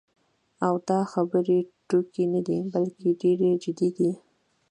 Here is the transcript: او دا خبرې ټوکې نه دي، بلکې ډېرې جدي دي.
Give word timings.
او 0.65 0.73
دا 0.87 0.99
خبرې 1.13 1.59
ټوکې 1.87 2.23
نه 2.33 2.41
دي، 2.47 2.57
بلکې 2.73 3.09
ډېرې 3.21 3.49
جدي 3.63 3.89
دي. 3.97 4.11